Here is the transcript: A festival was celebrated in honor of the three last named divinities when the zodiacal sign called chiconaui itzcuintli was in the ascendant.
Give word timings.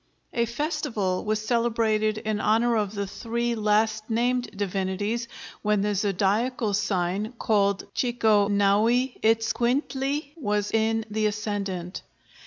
A 0.33 0.45
festival 0.47 1.23
was 1.25 1.45
celebrated 1.45 2.17
in 2.17 2.39
honor 2.39 2.75
of 2.75 2.95
the 2.95 3.05
three 3.05 3.53
last 3.53 4.09
named 4.09 4.49
divinities 4.57 5.27
when 5.61 5.81
the 5.81 5.93
zodiacal 5.93 6.73
sign 6.73 7.33
called 7.33 7.85
chiconaui 7.93 9.21
itzcuintli 9.21 10.31
was 10.37 10.71
in 10.71 11.05
the 11.11 11.27
ascendant. 11.27 12.01